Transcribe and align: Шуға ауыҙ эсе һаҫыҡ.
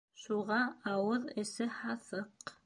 Шуға 0.21 0.57
ауыҙ 0.93 1.29
эсе 1.43 1.69
һаҫыҡ. 1.83 2.57